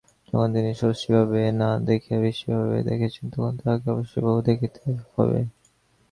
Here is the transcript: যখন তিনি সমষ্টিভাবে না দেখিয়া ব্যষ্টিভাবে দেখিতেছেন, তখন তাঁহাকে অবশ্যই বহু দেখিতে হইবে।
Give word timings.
যখন 0.27 0.49
তিনি 0.55 0.71
সমষ্টিভাবে 0.73 1.39
না 1.61 1.69
দেখিয়া 1.89 2.17
ব্যষ্টিভাবে 2.21 2.77
দেখিতেছেন, 2.83 3.25
তখন 3.29 3.53
তাঁহাকে 3.59 3.87
অবশ্যই 3.93 4.23
বহু 4.25 4.39
দেখিতে 4.49 4.79
হইবে। 5.13 5.41